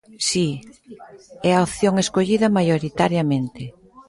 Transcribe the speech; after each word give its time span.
Si, 0.29 0.49
é 1.49 1.51
a 1.55 1.63
opción 1.67 1.95
escollida 2.03 2.53
maioritariamente. 2.57 3.63